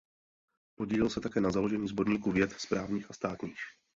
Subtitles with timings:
[0.75, 3.59] Podílel se také na založení "Sborníku věd právních a státních".